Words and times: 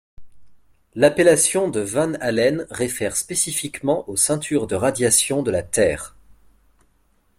L’appellation 0.95 1.67
de 1.69 1.79
Van 1.79 2.15
Allen 2.21 2.65
réfère 2.71 3.15
spécifiquement 3.15 4.09
aux 4.09 4.15
ceintures 4.17 4.65
de 4.65 4.73
radiation 4.73 5.43
de 5.43 5.51
la 5.51 5.61
Terre. 5.61 6.15